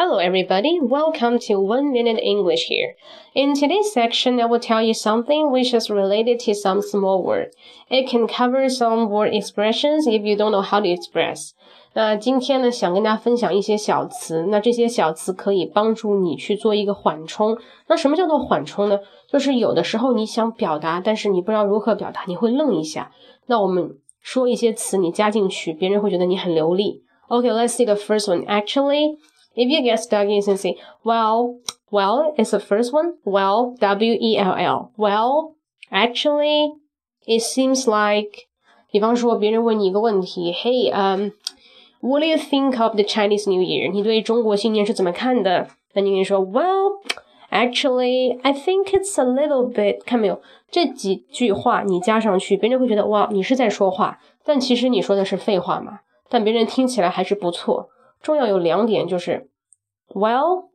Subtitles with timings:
[0.00, 0.78] Hello, everybody.
[0.80, 2.94] Welcome to One Minute English here.
[3.34, 7.50] In today's section, I will tell you something which is related to some small word.
[7.90, 11.50] It can cover some word expressions if you don't know how to express.
[11.92, 14.46] 那今天呢，想跟大家分享一些小词。
[14.48, 17.58] 那这些小词可以帮助你去做一个缓冲。
[17.88, 19.00] 那什么叫做缓冲呢？
[19.28, 23.10] 就是有的时候你想表达，但是你不知道如何表达，你会愣一下。
[23.48, 27.02] 那我们说一些词，你加进去，别人会觉得你很流利。
[27.28, 28.46] Okay, let's see the first one.
[28.46, 29.18] Actually.
[29.54, 33.14] If you get stuck, you can say, well, well is the first one.
[33.24, 34.92] Well, W-E-L-L.
[34.96, 35.54] Well,
[35.90, 36.74] actually,
[37.26, 38.46] it seems like,
[38.90, 41.32] 比方说别人问你一个问题，Hey, um,
[42.00, 43.90] what do you think of the Chinese New Year?
[43.92, 45.68] 你对中国新年是怎么看的？
[45.94, 47.00] 那你可以说，Well,
[47.50, 50.04] actually, I think it's a little bit.
[50.04, 50.40] 看没有？
[50.70, 56.00] 这几句话你加上去，别人会觉得哇，你是在说话，但其实你说的是废话嘛。
[56.28, 57.88] 但别人听起来还是不错。
[58.25, 59.47] 重要有两点，就是
[60.07, 60.69] well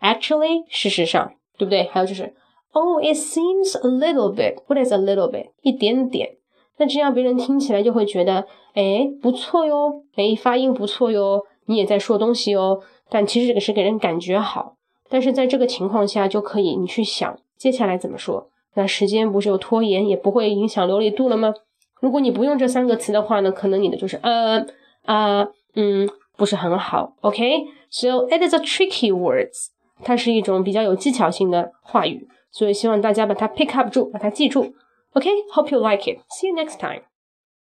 [0.00, 1.88] actually 事实上，对不对？
[1.90, 2.32] 还有就是
[2.70, 6.36] oh it seems a little bit what is a little bit 一点点。
[6.76, 12.80] 那这样别人听起来就会觉得，哎，不错哟，哎，发音不错哟，你也在说东西哟。
[13.10, 14.76] 但其实这个是给人感觉好。
[15.10, 18.50] 但是在这个情况下，就可以你去想接下来怎么说。
[18.74, 21.52] 那时间不是有拖延，也不会影响流利度了吗？
[22.00, 24.64] 如果你不用这三个词的话呢，可能你的就是呃
[25.06, 26.08] 啊嗯。
[26.37, 29.67] 不是很好，OK？So it is a tricky words，
[30.03, 34.73] 它是一种比较有技巧性的话语，所以希望大家把它 pick up 住，把它记住，
[35.13, 36.19] OK？Hope you like it.
[36.29, 37.01] See you next time.